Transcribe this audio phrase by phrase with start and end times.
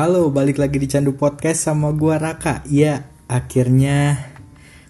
[0.00, 2.64] Halo, balik lagi di Candu Podcast sama gua Raka.
[2.64, 4.16] Iya, akhirnya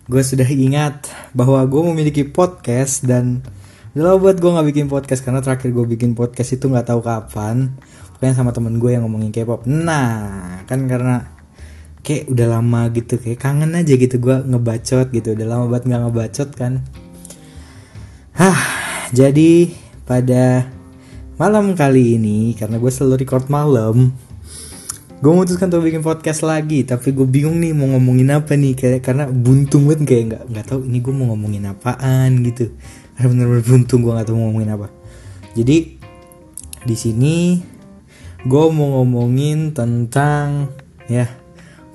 [0.06, 3.42] gue sudah ingat bahwa gue memiliki podcast dan
[3.98, 7.74] udah buat gue nggak bikin podcast karena terakhir gue bikin podcast itu nggak tahu kapan.
[8.14, 9.66] Pokoknya sama temen gue yang ngomongin K-pop.
[9.66, 11.26] Nah, kan karena
[12.06, 15.34] kayak udah lama gitu, kayak kangen aja gitu gue ngebacot gitu.
[15.34, 16.86] Udah lama banget nggak ngebacot kan.
[18.38, 18.62] Hah,
[19.10, 19.74] jadi
[20.06, 20.70] pada
[21.34, 24.29] malam kali ini karena gue selalu record malam
[25.20, 28.72] gue memutuskan untuk bikin podcast lagi tapi gue bingung nih mau ngomongin apa nih.
[28.72, 32.72] Kayak karena buntung banget kayak nggak nggak tahu ini gue mau ngomongin apaan gitu.
[33.12, 34.88] Karena bener-bener buntung gue nggak tahu mau ngomongin apa.
[35.52, 35.76] Jadi
[36.88, 37.60] di sini
[38.48, 40.72] gue mau ngomongin tentang
[41.04, 41.28] ya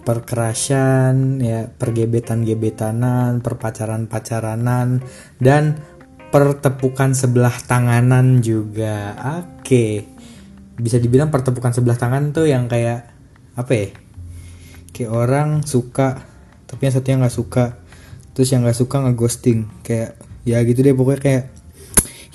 [0.05, 5.02] perkerasan ya pergebetan gebetanan perpacaran pacaranan
[5.41, 5.81] dan
[6.30, 9.17] pertepukan sebelah tanganan juga.
[9.41, 10.05] Oke.
[10.77, 13.14] Bisa dibilang pertepukan sebelah tangan tuh yang kayak
[13.56, 13.88] apa ya?
[14.92, 17.66] Kayak orang suka tapi yang satunya nggak suka.
[18.36, 19.72] Terus yang nggak suka ngeghosting.
[19.81, 21.44] Kayak ya gitu deh pokoknya kayak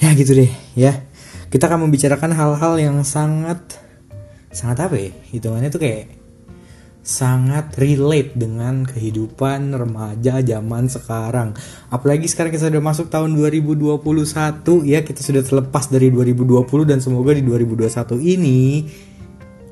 [0.01, 1.05] ya gitu deh ya.
[1.53, 3.61] Kita akan membicarakan hal-hal yang sangat
[4.49, 5.11] sangat apa ya?
[5.35, 6.21] Hitungannya tuh kayak
[7.01, 11.57] sangat relate dengan kehidupan remaja zaman sekarang.
[11.89, 13.99] Apalagi sekarang kita sudah masuk tahun 2021
[14.84, 18.84] ya, kita sudah terlepas dari 2020 dan semoga di 2021 ini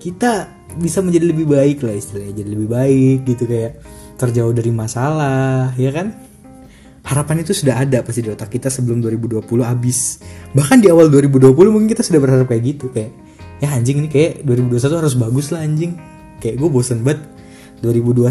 [0.01, 3.83] kita bisa menjadi lebih baik lah istilahnya jadi lebih baik gitu kayak
[4.19, 6.15] terjauh dari masalah ya kan?
[7.07, 10.21] Harapan itu sudah ada pasti di otak kita sebelum 2020 habis.
[10.53, 13.15] Bahkan di awal 2020 mungkin kita sudah berharap kayak gitu kayak
[13.59, 15.97] ya anjing ini kayak 2021 harus bagus lah anjing.
[16.39, 17.25] Kayak gue bosen banget.
[17.81, 18.29] 2021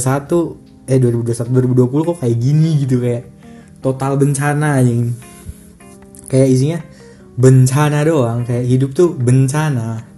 [0.88, 3.24] eh 2021 2020 kok kayak gini gitu kayak
[3.82, 5.16] total bencana anjing.
[6.28, 6.80] Kayak isinya
[7.38, 10.17] bencana doang kayak hidup tuh bencana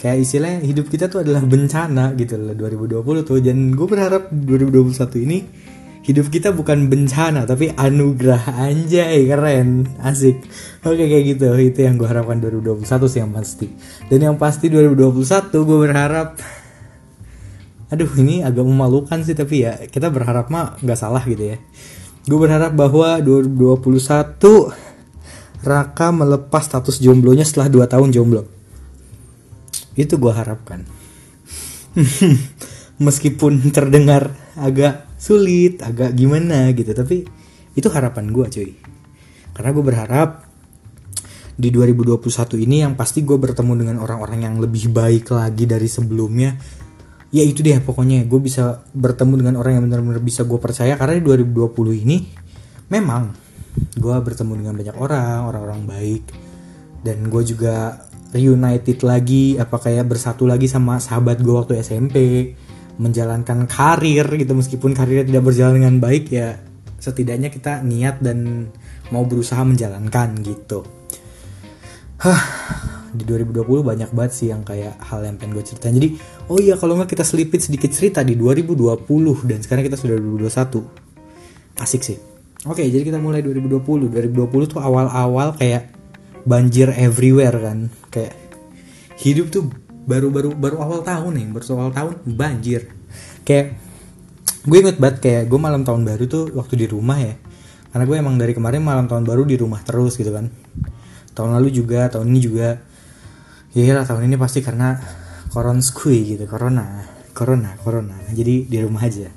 [0.00, 3.38] kayak istilahnya hidup kita tuh adalah bencana gitu loh 2020 tuh.
[3.44, 5.38] Dan gue berharap 2021 ini
[6.00, 8.48] hidup kita bukan bencana tapi anugerah.
[8.48, 9.84] Anjay keren.
[10.00, 10.40] Asik.
[10.88, 11.52] Oke kayak gitu.
[11.52, 12.80] Itu yang gue harapkan 2021
[13.12, 13.68] sih yang pasti.
[14.08, 15.20] Dan yang pasti 2021
[15.52, 16.40] gue berharap
[17.90, 21.60] aduh ini agak memalukan sih tapi ya kita berharap mah nggak salah gitu ya.
[22.24, 23.84] Gue berharap bahwa 2021
[25.60, 28.59] Raka melepas status jomblonya setelah 2 tahun jomblo
[30.04, 30.84] itu gue harapkan.
[33.04, 37.28] Meskipun terdengar agak sulit agak gimana gitu tapi
[37.76, 38.70] itu harapan gue cuy.
[39.52, 40.30] Karena gue berharap
[41.60, 46.56] di 2021 ini yang pasti gue bertemu dengan orang-orang yang lebih baik lagi dari sebelumnya.
[47.30, 48.24] Ya itu deh pokoknya.
[48.24, 50.96] Gue bisa bertemu dengan orang yang benar-benar bisa gue percaya.
[50.96, 52.16] Karena di 2020 ini
[52.90, 53.30] memang
[54.00, 56.24] gue bertemu dengan banyak orang orang-orang baik.
[57.04, 62.16] Dan gue juga reunited lagi apa kayak bersatu lagi sama sahabat gue waktu SMP
[63.00, 64.52] menjalankan karir gitu.
[64.54, 66.58] Meskipun karirnya tidak berjalan dengan baik ya
[67.00, 68.68] setidaknya kita niat dan
[69.08, 70.84] mau berusaha menjalankan gitu.
[72.20, 72.40] Hah,
[73.10, 75.96] di 2020 banyak banget sih yang kayak hal yang pengen gue ceritain.
[75.96, 76.08] Jadi
[76.46, 81.82] oh iya kalau nggak kita selipit sedikit cerita di 2020 dan sekarang kita sudah 2021
[81.82, 82.18] asik sih.
[82.68, 85.99] Oke jadi kita mulai 2020 2020 tuh awal-awal kayak
[86.46, 87.92] banjir everywhere kan.
[88.08, 88.34] Kayak
[89.20, 89.68] hidup tuh
[90.08, 92.90] baru-baru baru awal tahun nih baru awal tahun banjir.
[93.44, 93.80] Kayak
[94.64, 97.34] gue inget banget kayak gue malam tahun baru tuh waktu di rumah ya.
[97.90, 100.48] Karena gue emang dari kemarin malam tahun baru di rumah terus gitu kan.
[101.34, 102.68] Tahun lalu juga tahun ini juga.
[103.70, 104.98] Ya lah tahun ini pasti karena
[105.54, 108.18] koronskui gitu corona corona corona.
[108.30, 109.30] Jadi di rumah aja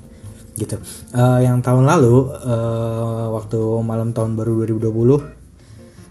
[0.54, 0.78] gitu.
[1.10, 5.43] Uh, yang tahun lalu uh, waktu malam tahun baru 2020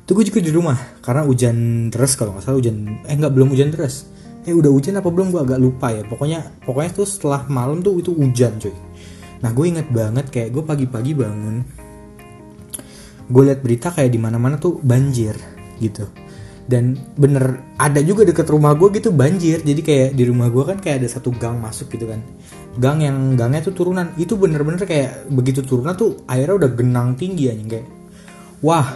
[0.04, 3.50] tuh gue juga di rumah karena hujan deras kalau nggak salah hujan eh nggak belum
[3.56, 4.08] hujan deras.
[4.44, 5.32] Eh udah hujan apa belum?
[5.32, 6.04] Gue agak lupa ya.
[6.04, 8.76] Pokoknya pokoknya tuh setelah malam tuh itu hujan cuy.
[9.40, 11.84] Nah gue inget banget kayak gue pagi-pagi bangun
[13.24, 15.36] gue liat berita kayak di mana-mana tuh banjir
[15.80, 16.08] gitu.
[16.64, 19.64] Dan bener ada juga deket rumah gue gitu banjir.
[19.64, 22.24] Jadi kayak di rumah gue kan kayak ada satu gang masuk gitu kan.
[22.80, 24.16] Gang yang gangnya tuh turunan.
[24.16, 27.88] Itu bener-bener kayak begitu turunan tuh airnya udah genang tinggi aja kayak
[28.64, 28.88] wah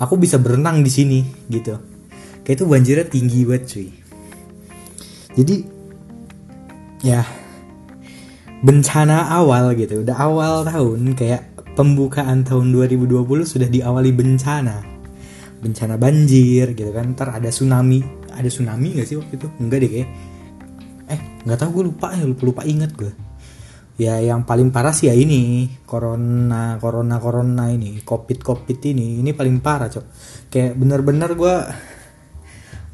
[0.00, 1.20] aku bisa berenang di sini
[1.52, 1.76] gitu.
[2.42, 3.88] Kayak itu banjirnya tinggi banget cuy.
[5.36, 5.56] Jadi
[7.04, 7.22] ya
[8.60, 14.82] bencana awal gitu udah awal tahun kayak pembukaan tahun 2020 sudah diawali bencana.
[15.60, 17.12] Bencana banjir gitu kan.
[17.12, 18.00] Ntar ada tsunami.
[18.32, 19.46] Ada tsunami gak sih waktu itu?
[19.60, 20.08] Enggak deh kayak
[21.10, 23.10] eh nggak tahu gue lupa ya lupa lupa inget gue
[23.96, 29.18] ya yang paling parah sih ya ini corona corona corona ini covid covid ini.
[29.24, 30.06] Ini paling parah cok.
[30.52, 31.56] Kayak bener-bener gue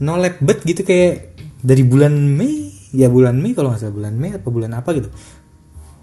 [0.05, 4.31] no bet gitu kayak dari bulan Mei ya bulan Mei kalau nggak salah bulan Mei
[4.37, 5.09] apa bulan apa gitu.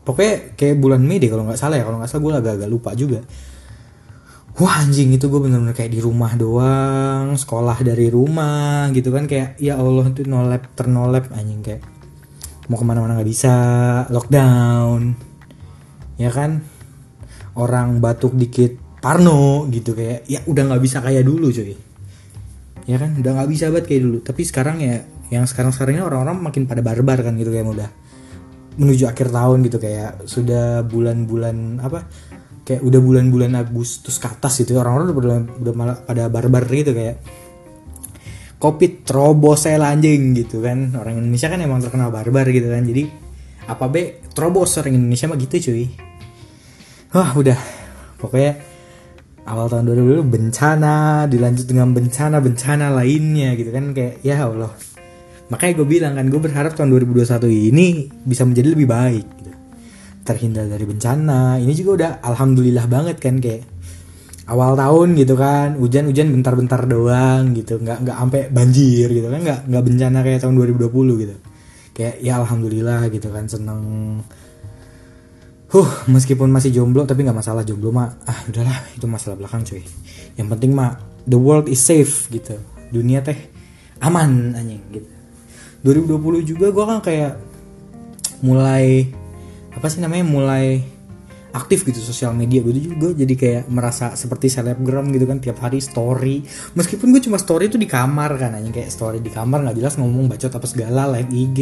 [0.03, 2.91] Pokoknya kayak bulan Mei deh kalau nggak salah ya kalau nggak salah gue agak-agak lupa
[2.97, 3.21] juga.
[4.53, 9.57] Wah anjing itu gue bener-bener kayak di rumah doang sekolah dari rumah gitu kan kayak
[9.57, 11.81] ya Allah itu nolep ternolep anjing kayak
[12.67, 13.55] mau ke mana-mana nggak bisa.
[14.07, 15.01] Lockdown.
[16.19, 16.63] Ya kan?
[17.53, 21.75] Orang batuk dikit parno gitu kayak ya udah nggak bisa kayak dulu cuy.
[22.87, 23.15] Ya kan?
[23.19, 24.17] Udah nggak bisa banget kayak dulu.
[24.23, 27.89] Tapi sekarang ya yang sekarang sekarang ini orang-orang makin pada barbar kan gitu kayak udah
[28.77, 32.09] menuju akhir tahun gitu kayak sudah bulan-bulan apa
[32.63, 34.79] kayak udah bulan-bulan Agustus ke atas gitu.
[34.79, 37.19] Orang-orang udah, udah malah pada barbar gitu kayak
[38.63, 40.95] covid trobosel anjing gitu kan.
[40.95, 42.87] Orang Indonesia kan emang terkenal barbar gitu kan.
[42.87, 43.03] Jadi
[43.67, 45.91] apa be trobos orang Indonesia mah gitu cuy.
[47.11, 47.59] Wah udah.
[48.15, 48.55] Pokoknya
[49.43, 53.91] awal tahun 2020 bencana dilanjut dengan bencana bencana lainnya gitu kan.
[53.91, 54.71] Kayak ya Allah.
[55.51, 59.51] Makanya gue bilang kan gue berharap tahun 2021 ini bisa menjadi lebih baik gitu.
[60.23, 61.59] terhindar dari bencana.
[61.59, 63.72] Ini juga udah alhamdulillah banget kan kayak
[64.43, 69.59] awal tahun gitu kan hujan-hujan bentar-bentar doang gitu nggak nggak sampai banjir gitu kan nggak
[69.71, 71.35] nggak bencana kayak tahun 2020 gitu.
[71.93, 73.81] Kayak ya alhamdulillah gitu kan seneng.
[75.71, 79.81] Huh meskipun masih jomblo tapi nggak masalah jomblo mah ah udahlah itu masalah belakang cuy.
[80.35, 82.59] Yang penting mah the world is safe gitu.
[82.91, 83.37] Dunia teh
[84.03, 85.09] aman anjing gitu.
[85.83, 87.33] 2020 juga gue kan kayak
[88.43, 89.07] mulai
[89.71, 90.83] apa sih namanya mulai
[91.53, 92.65] aktif gitu sosial media.
[92.65, 96.41] Gue juga jadi kayak merasa seperti selebgram gitu kan tiap hari story.
[96.73, 99.95] Meskipun gue cuma story itu di kamar kan aja kayak story di kamar nggak jelas
[100.01, 101.59] ngomong bacot apa segala like IG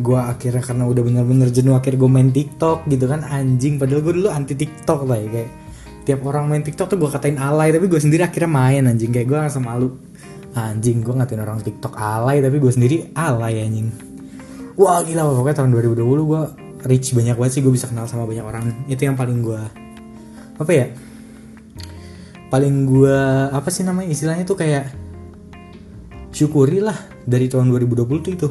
[0.00, 3.76] gue akhirnya karena udah bener-bener jenuh akhir gue main TikTok gitu kan anjing.
[3.76, 5.50] Padahal gue dulu anti TikTok lah ya kayak
[6.08, 9.12] tiap orang main TikTok tuh gue katain alay tapi gue sendiri akhirnya main anjing.
[9.12, 9.92] Kayak gue ngerasa malu.
[10.50, 13.92] Anjing gue ngatain orang TikTok alay tapi gue sendiri alay anjing.
[14.80, 16.42] Wah gila pokoknya tahun 2020 gue
[16.84, 18.86] reach banyak banget sih gue bisa kenal sama banyak orang.
[18.86, 19.60] Itu yang paling gue
[20.60, 20.86] apa ya?
[22.50, 23.18] Paling gue
[23.54, 24.90] apa sih namanya istilahnya tuh kayak
[26.30, 26.96] syukuri lah
[27.26, 28.48] dari tahun 2020 tuh itu.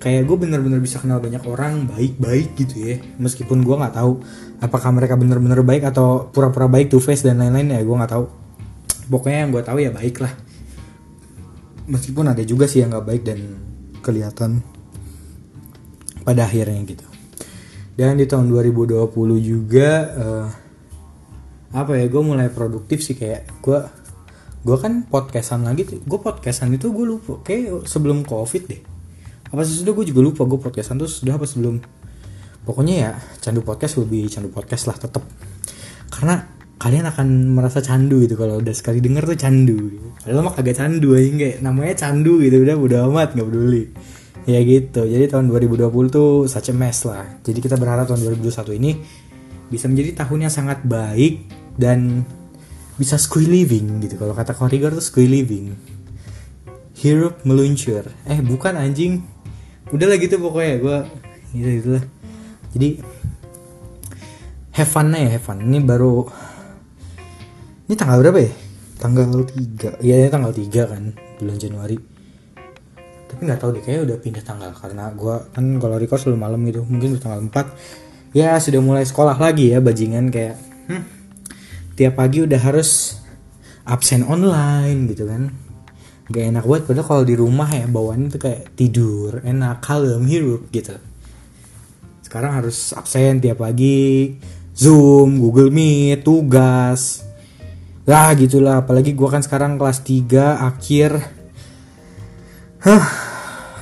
[0.00, 2.96] Kayak gue bener-bener bisa kenal banyak orang baik-baik gitu ya.
[3.16, 4.20] Meskipun gue nggak tahu
[4.60, 8.24] apakah mereka bener-bener baik atau pura-pura baik two face dan lain-lain ya gue nggak tahu.
[9.08, 10.32] Pokoknya yang gue tahu ya baik lah.
[11.84, 13.40] Meskipun ada juga sih yang nggak baik dan
[14.04, 14.60] kelihatan
[16.24, 17.13] pada akhirnya gitu
[17.94, 19.06] dan di tahun 2020
[19.38, 20.46] juga uh,
[21.74, 23.78] apa ya gue mulai produktif sih kayak gue
[24.64, 28.82] gue kan podcastan lagi tuh gue podcastan itu gue lupa kayak sebelum covid deh.
[29.54, 31.78] Apa sih sudah gue juga lupa gue podcastan tuh sudah apa sebelum.
[32.66, 35.22] Pokoknya ya candu podcast lebih candu podcast lah tetap
[36.10, 36.50] karena
[36.80, 39.78] kalian akan merasa candu gitu kalau udah sekali denger tuh candu.
[39.94, 40.06] Gitu.
[40.34, 43.84] mah kagak candu aja kayak namanya candu gitu udah udah amat nggak peduli
[44.44, 45.04] ya gitu.
[45.04, 47.24] Jadi tahun 2020 tuh such a mess lah.
[47.44, 48.90] Jadi kita berharap tahun 2021 ini
[49.72, 51.48] bisa menjadi tahun yang sangat baik
[51.80, 52.22] dan
[53.00, 54.20] bisa squee living gitu.
[54.20, 55.74] Kalau kata Korigor tuh squee living.
[56.94, 58.06] Hirup meluncur.
[58.28, 59.24] Eh bukan anjing.
[59.90, 60.74] Udah lah gitu pokoknya.
[60.80, 60.98] Gue
[61.56, 62.04] gitu gitu lah.
[62.76, 62.88] Jadi
[64.76, 65.58] have fun ya have fun.
[65.64, 66.24] Ini baru
[67.84, 68.52] ini tanggal berapa ya?
[68.94, 72.13] Tanggal 3 iya ini tanggal 3 kan bulan Januari
[73.44, 76.64] tapi nggak tahu deh kayaknya udah pindah tanggal karena gue kan kalau record selalu malam
[76.64, 80.56] gitu mungkin udah tanggal 4 ya sudah mulai sekolah lagi ya bajingan kayak
[80.88, 81.04] hmm,
[81.92, 83.20] tiap pagi udah harus
[83.84, 85.52] absen online gitu kan.
[86.32, 90.72] Gak enak banget padahal kalau di rumah ya bawaannya tuh kayak tidur enak kalem hirup
[90.72, 90.96] gitu.
[92.24, 94.40] Sekarang harus absen tiap pagi
[94.72, 97.20] zoom google meet tugas.
[98.08, 101.12] Lah gitulah apalagi gue kan sekarang kelas 3 akhir.
[102.88, 103.33] Hah,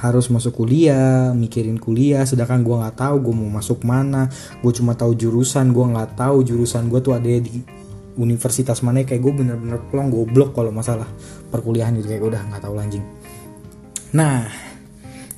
[0.02, 4.26] harus masuk kuliah mikirin kuliah sedangkan gue nggak tahu gue mau masuk mana.
[4.58, 7.62] Gue cuma tahu jurusan gue nggak tahu jurusan gue tuh ada di
[8.18, 9.06] universitas mana.
[9.06, 11.06] Kayak gue bener-bener pulang goblok kalau masalah
[11.54, 12.10] perkuliahan gitu.
[12.10, 13.04] Kayak udah nggak tahu lanjing
[14.12, 14.44] nah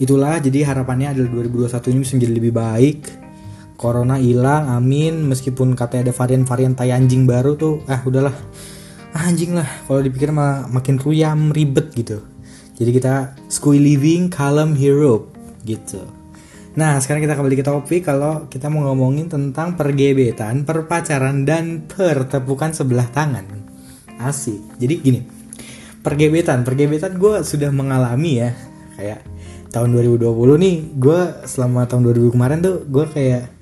[0.02, 0.42] itulah.
[0.42, 3.00] Jadi harapannya adalah 2021 ini bisa menjadi lebih baik.
[3.78, 5.22] Corona hilang amin.
[5.28, 8.34] Meskipun katanya ada varian-varian tai anjing baru tuh ah udahlah.
[9.14, 9.68] Ah, anjing lah.
[9.86, 12.18] Kalau dipikir mah makin ruyam ribet gitu.
[12.74, 15.32] Jadi kita squee living calm hero
[15.64, 16.04] gitu
[16.74, 22.74] Nah, sekarang kita kembali ke topik kalau kita mau ngomongin tentang pergebetan, perpacaran, dan pertepukan
[22.74, 23.46] sebelah tangan.
[24.18, 24.58] Asik.
[24.82, 25.20] Jadi gini,
[26.02, 28.50] pergebetan, pergebetan gue sudah mengalami ya.
[28.98, 29.22] Kayak
[29.70, 33.54] tahun 2020 nih, gue selama tahun 2000 kemarin tuh gue kayak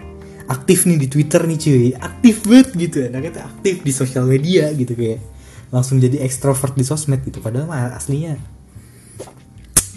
[0.48, 1.92] aktif nih di Twitter nih cuy.
[1.92, 2.98] Aktif banget gitu.
[3.12, 5.20] Nah, kita aktif di sosial media gitu kayak.
[5.68, 7.44] Langsung jadi ekstrovert di sosmed gitu.
[7.44, 8.40] Padahal mah aslinya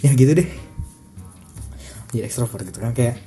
[0.05, 0.47] ya gitu deh.
[2.13, 3.17] Jadi ekstrovert gitu kan kayak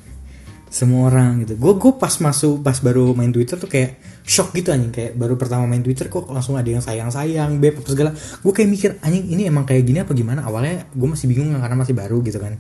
[0.69, 1.59] semua orang gitu.
[1.59, 4.95] Gue gue pas masuk pas baru main twitter tuh kayak shock gitu anjing.
[4.95, 8.11] Kayak baru pertama main twitter kok langsung ada yang sayang sayang beb apa segala.
[8.15, 10.47] Gue kayak mikir anjing ini emang kayak gini apa gimana?
[10.47, 12.55] Awalnya gue masih bingung karena masih baru gitu kan.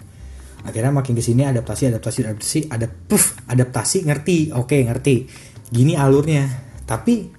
[0.66, 4.50] Akhirnya makin ke sini adaptasi adaptasi adaptasi ada puff adaptasi ngerti.
[4.56, 5.28] Oke ngerti.
[5.70, 6.48] Gini alurnya.
[6.88, 7.38] Tapi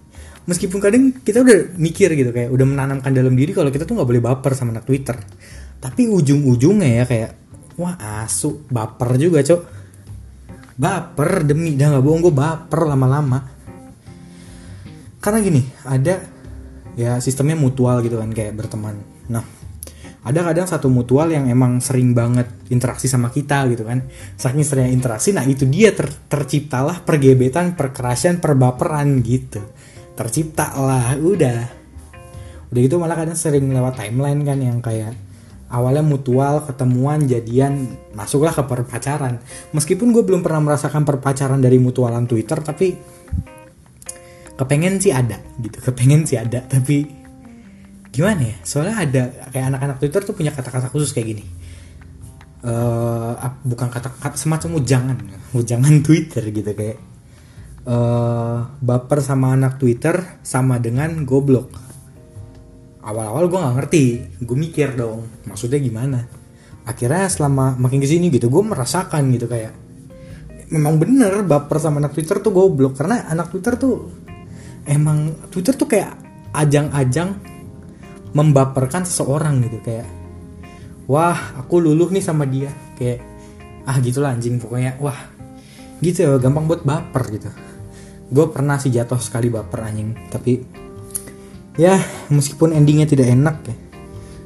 [0.49, 4.09] meskipun kadang kita udah mikir gitu kayak udah menanamkan dalam diri kalau kita tuh nggak
[4.09, 5.13] boleh baper sama anak twitter
[5.79, 7.31] tapi ujung-ujungnya ya kayak
[7.79, 9.61] wah asu baper juga cok.
[10.79, 13.39] Baper demi dah nggak bohong gue baper lama-lama.
[15.19, 16.19] Karena gini ada
[16.99, 18.99] ya sistemnya mutual gitu kan kayak berteman.
[19.31, 19.43] Nah
[20.19, 24.03] ada kadang satu mutual yang emang sering banget interaksi sama kita gitu kan.
[24.35, 29.63] Saking sering interaksi nah itu dia ter terciptalah pergebetan perkerasan perbaperan gitu.
[30.19, 31.79] Tercipta lah udah.
[32.67, 35.28] Udah gitu malah kadang sering lewat timeline kan yang kayak
[35.69, 39.37] awalnya mutual ketemuan jadian masuklah ke perpacaran.
[39.73, 42.97] Meskipun gue belum pernah merasakan perpacaran dari mutualan Twitter tapi
[44.57, 45.77] kepengen sih ada gitu.
[45.89, 47.05] Kepengen sih ada tapi
[48.09, 48.57] gimana ya?
[48.65, 49.23] Soalnya ada
[49.53, 51.45] kayak anak-anak Twitter tuh punya kata-kata khusus kayak gini.
[52.59, 55.15] Uh, bukan kata-kata semacam ujangan
[55.55, 56.99] ujangan Twitter gitu kayak
[57.87, 61.88] uh, baper sama anak Twitter sama dengan goblok
[62.99, 64.03] awal-awal gue nggak ngerti
[64.43, 66.27] gue mikir dong maksudnya gimana?
[66.83, 69.73] Akhirnya selama makin ke sini gitu gue merasakan gitu kayak
[70.69, 72.97] memang bener baper sama anak Twitter tuh goblok.
[72.97, 74.09] Karena anak Twitter tuh
[74.85, 76.13] emang Twitter tuh kayak
[76.53, 77.37] ajang-ajang
[78.33, 79.79] membaperkan seseorang gitu.
[79.85, 80.09] Kayak
[81.09, 82.73] wah aku luluh nih sama dia.
[82.97, 83.21] Kayak
[83.85, 84.97] ah gitulah anjing pokoknya.
[85.01, 85.17] Wah
[85.99, 87.49] gitu ya gampang buat baper gitu.
[88.29, 90.78] Gue pernah sih jatuh sekali baper anjing tapi
[91.79, 91.95] ya
[92.27, 93.75] meskipun endingnya tidak enak ya.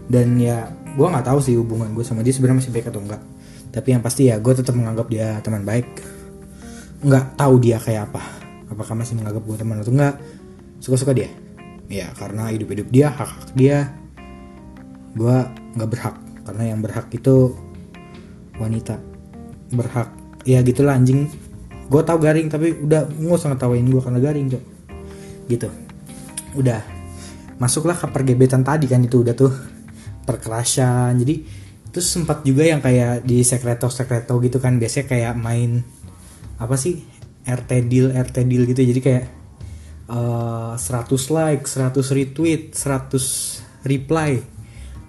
[0.05, 3.21] Dan ya gue nggak tahu sih hubungan gue sama dia sebenarnya masih baik atau enggak.
[3.73, 5.89] Tapi yang pasti ya gue tetap menganggap dia teman baik.
[7.01, 8.21] Nggak tahu dia kayak apa.
[8.69, 10.21] Apakah masih menganggap gue teman atau enggak.
[10.77, 11.33] Suka-suka dia.
[11.89, 13.89] Ya karena hidup-hidup dia hak, hak dia.
[15.17, 15.37] Gue
[15.73, 16.15] nggak berhak.
[16.45, 17.57] Karena yang berhak itu
[18.61, 19.01] wanita.
[19.73, 20.13] Berhak.
[20.45, 21.25] Ya gitulah anjing.
[21.89, 24.63] Gue tahu garing tapi udah nggak usah ngetawain gue karena garing cok.
[25.49, 25.69] Gitu.
[26.53, 26.92] Udah
[27.61, 29.53] masuklah ke pergebetan tadi kan itu udah tuh
[30.25, 31.19] perkerasan.
[31.21, 31.35] Jadi
[31.93, 35.85] terus sempat juga yang kayak di sekreto sekreto gitu kan biasanya kayak main
[36.57, 37.05] apa sih
[37.45, 38.81] RT deal RT deal gitu.
[38.81, 39.25] Jadi kayak
[40.09, 44.41] uh, 100 like 100 retweet 100 reply.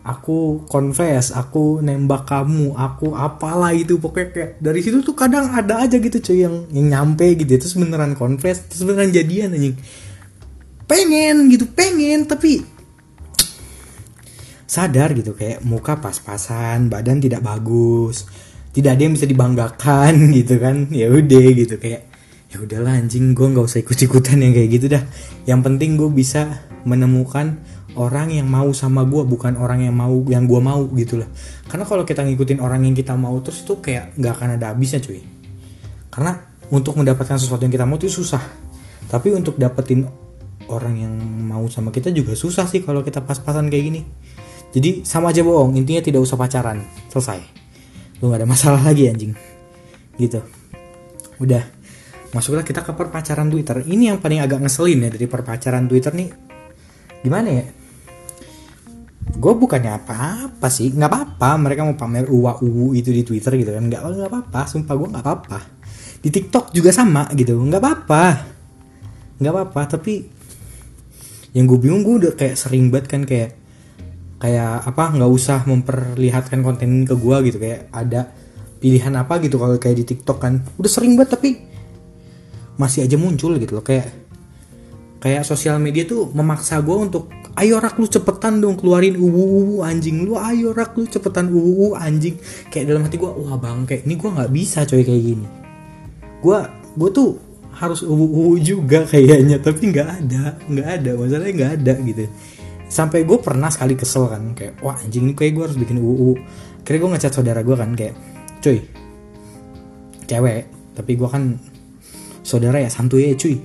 [0.04, 3.96] Aku confess aku nembak kamu aku apalah itu.
[3.96, 7.56] Pokoknya kayak dari situ tuh kadang ada aja gitu cuy yang yang nyampe gitu.
[7.56, 9.80] Terus beneran confess terus beneran jadian anjing
[10.84, 12.64] pengen gitu pengen tapi
[14.64, 18.28] sadar gitu kayak muka pas-pasan badan tidak bagus
[18.74, 20.90] tidak ada yang bisa dibanggakan gitu kan.
[20.90, 22.10] Ya udah gitu kayak
[22.50, 25.02] ya udahlah anjing gue nggak usah ikut-ikutan yang kayak gitu dah.
[25.46, 27.62] Yang penting gue bisa menemukan
[27.94, 31.30] orang yang mau sama gue bukan orang yang mau yang gue mau gitu lah.
[31.70, 34.98] Karena kalau kita ngikutin orang yang kita mau terus tuh kayak nggak akan ada habisnya
[34.98, 35.22] cuy.
[36.10, 36.34] Karena
[36.74, 38.42] untuk mendapatkan sesuatu yang kita mau itu susah.
[39.06, 40.02] Tapi untuk dapetin
[40.68, 41.12] orang yang
[41.44, 44.00] mau sama kita juga susah sih kalau kita pas-pasan kayak gini.
[44.74, 47.38] Jadi sama aja bohong intinya tidak usah pacaran selesai.
[48.18, 49.30] Lu nggak ada masalah lagi anjing.
[50.18, 50.42] Gitu.
[51.38, 51.62] Udah
[52.34, 53.86] masuklah kita ke perpacaran Twitter.
[53.86, 56.28] Ini yang paling agak ngeselin ya dari perpacaran Twitter nih.
[57.22, 57.64] Gimana ya?
[59.34, 63.70] Gue bukannya apa-apa sih nggak apa-apa mereka mau pamer uwa uwu itu di Twitter gitu
[63.78, 63.86] kan.
[63.86, 65.58] Nggak nggak apa-apa sumpah gue nggak apa-apa.
[66.18, 68.24] Di TikTok juga sama gitu nggak apa-apa.
[69.38, 70.33] Nggak apa-apa tapi
[71.54, 73.54] yang gue bingung gue udah kayak sering banget kan kayak
[74.42, 77.58] kayak apa nggak usah memperlihatkan konten ke gue gitu.
[77.62, 78.34] Kayak ada
[78.82, 80.60] pilihan apa gitu kalau kayak di TikTok kan.
[80.76, 81.50] Udah sering banget tapi
[82.74, 83.86] masih aja muncul gitu loh.
[83.86, 84.10] Kayak
[85.22, 89.76] kayak sosial media tuh memaksa gue untuk ayo rak lu cepetan dong keluarin uwu uwu
[89.86, 90.34] anjing lu.
[90.34, 92.34] Ayo rak lu cepetan uwu uwu anjing.
[92.68, 95.46] Kayak dalam hati gue wah bang kayak ini gue nggak bisa coy kayak gini.
[96.42, 96.58] Gue
[96.98, 102.24] gue tuh harus uwu juga kayaknya tapi nggak ada nggak ada masalahnya nggak ada gitu.
[102.86, 106.38] Sampai gue pernah sekali kesel kan kayak wah anjing ini kayak gue harus bikin uwu
[106.86, 108.14] kira gue ngecat saudara gue kan kayak
[108.62, 108.78] cuy
[110.30, 111.58] cewek tapi gue kan
[112.46, 113.58] saudara ya santuy ya cuy.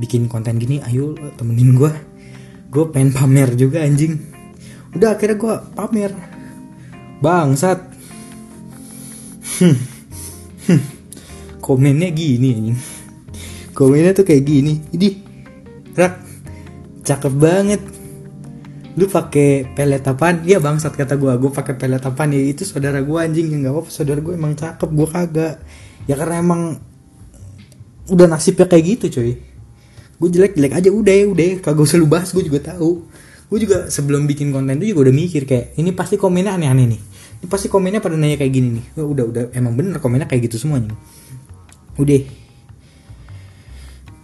[0.00, 1.92] Bikin konten gini ayo temenin gue
[2.70, 4.20] gue pengen pamer juga anjing.
[4.92, 6.12] Udah akhirnya gue pamer.
[7.20, 7.80] Bangsat.
[9.60, 9.76] Hmm.
[10.68, 10.99] hmm
[11.60, 12.78] komennya gini anjing.
[13.76, 14.80] Komennya tuh kayak gini.
[14.90, 15.08] Ini
[15.94, 16.14] rak
[17.06, 17.80] cakep banget.
[18.98, 20.42] Lu pakai pelet apaan?
[20.42, 22.34] Iya bangsat kata gue gue pakai pelet apaan?
[22.34, 23.46] Ya itu saudara gue anjing.
[23.52, 24.88] Ya nggak apa saudara gue emang cakep.
[24.90, 25.54] Gue kagak.
[26.10, 26.62] Ya karena emang
[28.10, 29.38] udah nasibnya kayak gitu coy.
[30.20, 33.06] Gue jelek jelek aja udah ya udah kagak usah lu bahas gue juga tahu.
[33.50, 37.00] Gue juga sebelum bikin konten itu juga udah mikir kayak ini pasti komennya aneh-aneh nih.
[37.40, 38.84] Ini pasti komennya pada nanya kayak gini nih.
[39.00, 39.44] Wah, udah udah.
[39.56, 40.92] Emang bener komennya kayak gitu semuanya
[42.00, 42.20] udah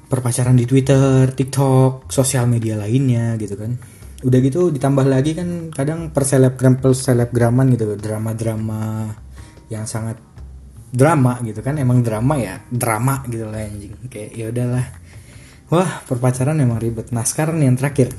[0.06, 3.76] perpacaran di Twitter, TikTok, sosial media lainnya gitu kan.
[4.24, 9.12] Udah gitu ditambah lagi kan kadang perselebgram perselebgraman gitu drama-drama
[9.68, 10.16] yang sangat
[10.94, 11.76] drama gitu kan.
[11.76, 13.94] Emang drama ya drama gitu lah anjing.
[14.08, 14.86] Kayak ya udahlah.
[15.68, 17.10] Wah perpacaran emang ribet.
[17.10, 18.14] Nah sekarang yang terakhir.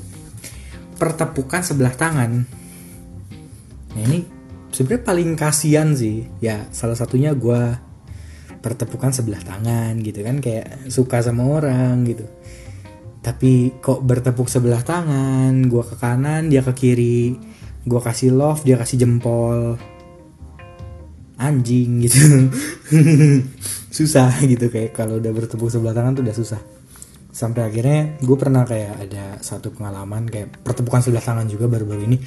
[1.00, 2.30] Pertepukan sebelah tangan.
[3.96, 4.22] Nah ini
[4.68, 6.28] sebenarnya paling kasihan sih.
[6.44, 7.87] Ya salah satunya gue
[8.58, 12.26] pertepukan sebelah tangan gitu kan kayak suka sama orang gitu.
[13.22, 17.34] Tapi kok bertepuk sebelah tangan gue ke kanan dia ke kiri
[17.88, 19.78] gue kasih love dia kasih jempol.
[21.38, 22.50] Anjing gitu.
[23.96, 26.60] Susah gitu kayak kalau udah bertepuk sebelah tangan tuh udah susah.
[27.30, 32.18] Sampai akhirnya gue pernah kayak ada satu pengalaman kayak pertepukan sebelah tangan juga baru-baru ini.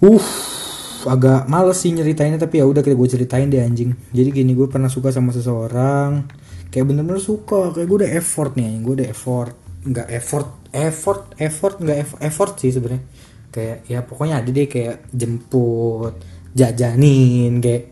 [0.00, 0.59] Uh
[1.06, 3.96] agak males sih nyeritainnya tapi ya udah kita gue ceritain deh anjing.
[4.12, 6.28] Jadi gini gue pernah suka sama seseorang.
[6.68, 11.74] Kayak bener-bener suka kayak gue udah effort nih gue udah effort nggak effort effort effort
[11.80, 13.02] nggak effort sih sebenarnya.
[13.50, 16.14] Kayak ya pokoknya ada deh kayak jemput
[16.50, 17.82] jajanin kayak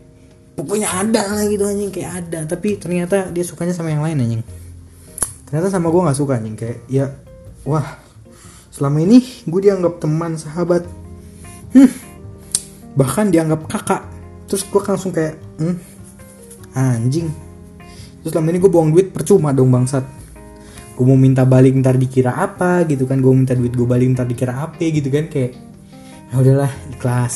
[0.59, 2.39] pokoknya ada gitu anjing kayak ada.
[2.45, 4.43] Tapi ternyata dia sukanya sama yang lain anjing.
[5.49, 6.55] Ternyata sama gue nggak suka anjing.
[6.59, 7.05] Kayak ya
[7.65, 7.97] wah
[8.69, 10.85] selama ini gue dianggap teman sahabat.
[11.69, 12.08] Hmm
[12.99, 14.03] bahkan dianggap kakak.
[14.51, 15.75] Terus gue langsung kayak hmm,
[16.75, 17.31] anjing.
[18.19, 20.03] Terus lama ini gue buang duit percuma dong bangsat.
[20.99, 23.23] Gue mau minta balik ntar dikira apa gitu kan.
[23.23, 25.31] Gue minta duit gue balik ntar dikira apa gitu kan.
[25.31, 25.55] Kayak
[26.27, 27.35] ya udahlah ikhlas.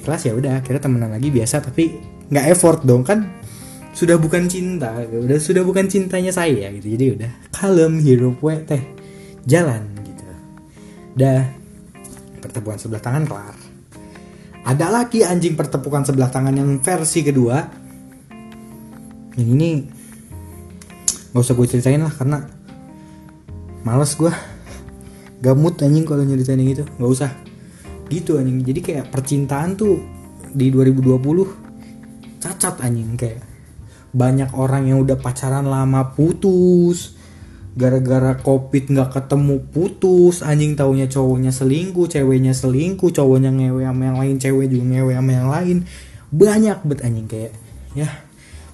[0.00, 1.60] Ikhlas ya udah akhirnya temenan lagi biasa.
[1.60, 1.92] Tapi
[2.32, 3.28] nggak effort dong kan.
[3.92, 6.88] Sudah bukan cinta udah sudah bukan cintanya saya gitu.
[6.88, 8.80] Jadi udah kalem hirup we teh
[9.44, 10.24] jalan gitu.
[11.20, 11.44] Dah
[12.40, 13.72] pertemuan sebelah tangan kelar
[14.62, 17.66] ada lagi anjing pertepukan sebelah tangan yang versi kedua.
[19.34, 19.70] Yang ini
[21.32, 22.44] nggak usah gue ceritain lah karena
[23.82, 24.30] males gue
[25.42, 27.30] gamut anjing kalau nyeritain yang gitu nggak usah.
[28.06, 28.62] Gitu anjing.
[28.62, 29.98] Jadi kayak percintaan tuh
[30.52, 33.40] di 2020 cacat anjing kayak
[34.12, 37.16] banyak orang yang udah pacaran lama putus
[37.72, 40.44] gara-gara covid nggak ketemu putus.
[40.44, 45.30] Anjing taunya cowoknya selingkuh ceweknya selingkuh cowoknya ngewe sama yang lain cewek juga ngewe sama
[45.32, 45.76] yang lain.
[46.32, 47.52] Banyak bet anjing kayak
[47.96, 48.08] ya.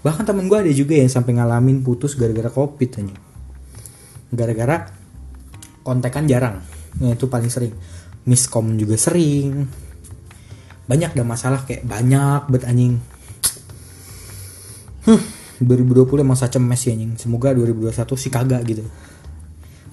[0.02, 3.20] Bahkan temen gue ada juga yang sampai ngalamin putus gara-gara covid anjing.
[4.30, 4.76] Gara-gara
[5.82, 6.62] kontekan jarang.
[6.98, 7.74] Ya, itu paling sering.
[8.26, 9.66] Miskom juga sering.
[10.88, 12.98] Banyak ada masalah kayak banyak bet anjing
[15.62, 17.18] 2020 emang saja mes ya anjing.
[17.18, 18.84] Semoga 2021 sih kagak gitu.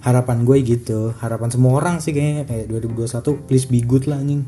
[0.06, 1.14] Harapan gue gitu.
[1.18, 2.46] Harapan semua orang sih kayaknya.
[2.46, 4.46] Kayak 2021 please be good lah anjing.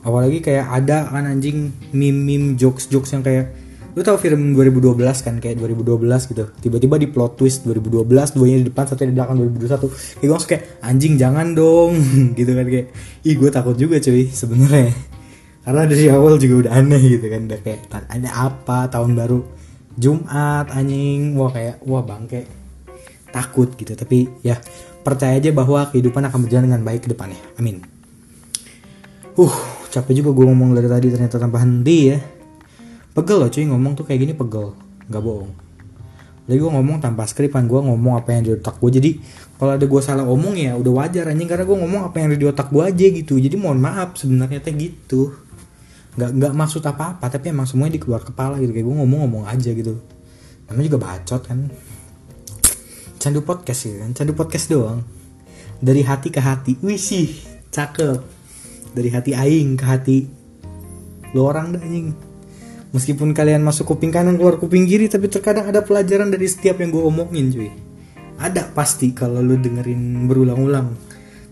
[0.00, 3.52] Apalagi kayak ada kan anjing meme meme jokes jokes yang kayak
[3.90, 6.44] lu tau film 2012 kan kayak 2012 gitu.
[6.62, 10.62] Tiba-tiba di plot twist 2012 duanya di depan satu di belakang 2021 kayak gue kayak
[10.84, 11.96] anjing jangan dong.
[12.38, 12.86] Gitu kan kayak
[13.26, 14.92] ih gue takut juga cuy sebenarnya.
[15.64, 19.44] Karena dari awal juga udah aneh gitu kan udah kayak ada apa tahun baru
[20.00, 21.36] Jumat anjing.
[21.36, 22.48] Wah kayak wah bangke.
[23.30, 24.56] Takut gitu tapi ya
[25.04, 27.38] percaya aja bahwa kehidupan akan berjalan dengan baik ke depannya.
[27.60, 27.84] Amin.
[29.36, 29.54] Uh
[29.90, 32.18] capek juga gue ngomong dari tadi ternyata tanpa henti ya.
[33.10, 34.72] Pegel loh cuy ngomong tuh kayak gini pegel.
[35.10, 35.52] Nggak bohong.
[36.46, 39.10] Jadi gue ngomong tanpa skripan gue ngomong apa yang di otak gue jadi
[39.54, 41.46] kalau ada gue salah omong ya udah wajar anjing.
[41.46, 43.34] Karena gue ngomong apa yang ada di otak gue aja gitu.
[43.36, 45.34] Jadi mohon maaf sebenarnya teh gitu
[46.10, 48.72] nggak nggak maksud apa apa tapi emang semuanya di keluar kepala gitu.
[48.74, 50.00] Kayak gue ngomong-ngomong aja gitu.
[50.66, 51.58] Namanya juga bacot kan.
[53.20, 54.10] Candu podcast ya kan?
[54.16, 55.04] Candu podcast doang.
[55.80, 56.78] Dari hati ke hati.
[56.82, 57.30] Wih sih
[57.70, 58.20] cakep.
[58.90, 60.18] Dari hati aing ke hati
[61.34, 62.10] lo orang dah anjing.
[62.90, 66.90] Meskipun kalian masuk kuping kanan keluar kuping kiri tapi terkadang ada pelajaran dari setiap yang
[66.90, 67.70] gue omongin cuy.
[68.40, 70.90] Ada pasti kalau lo dengerin berulang-ulang.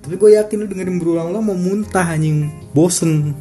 [0.02, 2.50] Tapi gue yakin lo dengerin berulang-ulang mau muntah anjing.
[2.74, 3.38] Bosen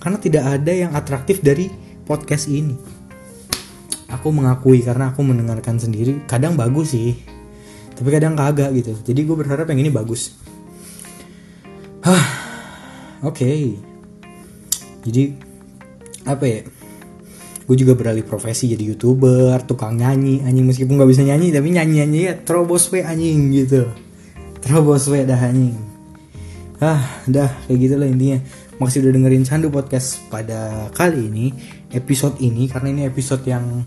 [0.00, 1.68] karena tidak ada yang atraktif dari
[2.08, 2.74] podcast ini.
[4.10, 7.14] Aku mengakui karena aku mendengarkan sendiri kadang bagus sih.
[7.94, 8.96] Tapi kadang kagak gitu.
[9.06, 10.34] Jadi gue berharap yang ini bagus.
[12.02, 12.24] Hah.
[13.20, 13.44] Oke.
[13.44, 13.60] Okay.
[15.04, 15.36] jadi
[16.24, 16.60] apa ya?
[17.68, 20.66] Gue juga beralih profesi jadi youtuber tukang nyanyi anjing.
[20.66, 23.86] Meskipun nggak bisa nyanyi tapi nyanyi nyanyi ya terobos we anjing gitu.
[24.64, 25.76] Terobos we dah anjing.
[26.80, 28.40] Ah dah kayak gitu lah intinya
[28.80, 31.52] makasih udah dengerin Candu Podcast pada kali ini
[31.92, 33.84] episode ini karena ini episode yang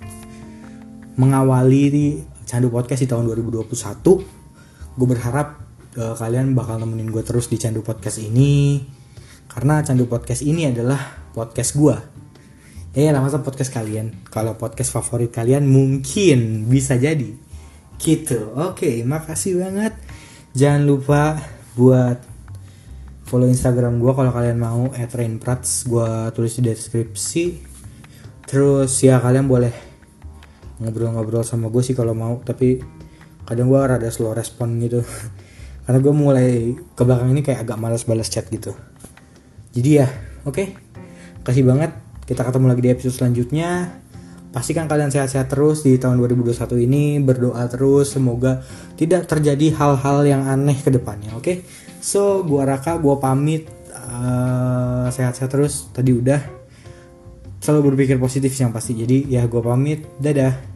[1.18, 3.74] mengawali Candu Podcast di tahun 2021
[4.94, 5.66] gue berharap
[5.98, 8.86] uh, kalian bakal nemenin gue terus di Candu Podcast ini
[9.50, 11.02] karena Candu Podcast ini adalah
[11.34, 11.98] podcast gue
[12.94, 14.22] ya lah masa podcast kalian.
[14.30, 17.34] Kalau podcast favorit kalian mungkin bisa jadi.
[17.98, 18.54] Gitu.
[18.54, 19.98] Oke makasih banget.
[20.54, 21.42] Jangan lupa
[21.74, 22.33] buat
[23.24, 27.44] follow Instagram gue kalau kalian mau @rainprats gue tulis di deskripsi.
[28.44, 29.74] Terus ya kalian boleh
[30.84, 32.44] ngobrol-ngobrol sama gue sih kalau mau.
[32.44, 32.84] Tapi
[33.48, 35.02] kadang gue rada slow respon gitu.
[35.88, 36.50] Karena gue mulai
[36.96, 38.76] ke belakang ini kayak agak malas balas chat gitu.
[39.74, 40.08] Jadi ya
[40.48, 40.54] oke.
[40.54, 40.68] Okay.
[41.44, 41.92] kasih banget.
[42.24, 44.00] Kita ketemu lagi di episode selanjutnya.
[44.54, 47.20] Pastikan kalian sehat-sehat terus di tahun 2021 ini.
[47.20, 48.16] Berdoa terus.
[48.16, 48.64] Semoga
[48.96, 51.44] tidak terjadi hal-hal yang aneh ke depannya oke?
[51.44, 51.58] okay?
[52.04, 53.64] So, gua Raka, gua pamit
[53.96, 55.88] uh, sehat-sehat terus.
[55.96, 56.42] Tadi udah
[57.64, 58.92] selalu berpikir positif yang pasti.
[59.00, 60.04] Jadi ya gua pamit.
[60.20, 60.73] Dadah.